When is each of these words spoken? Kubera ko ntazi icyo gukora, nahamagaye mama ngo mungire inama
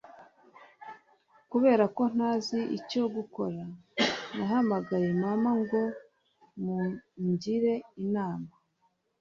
Kubera 1.51 1.85
ko 1.95 2.03
ntazi 2.15 2.59
icyo 2.77 3.03
gukora, 3.15 3.61
nahamagaye 4.35 5.09
mama 5.23 5.49
ngo 5.59 5.81
mungire 7.19 7.73
inama 8.05 8.49